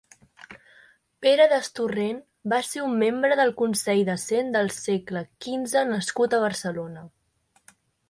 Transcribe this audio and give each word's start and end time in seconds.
Pere 1.25 1.45
Destorrent 1.51 2.21
va 2.55 2.59
ser 2.69 2.81
un 2.87 2.97
membre 3.03 3.39
del 3.43 3.55
Consell 3.61 4.03
de 4.11 4.19
Cent 4.25 4.53
del 4.59 4.75
segle 4.81 5.27
quinze 5.47 5.89
nascut 5.95 6.39
a 6.41 6.45
Barcelona. 6.49 7.09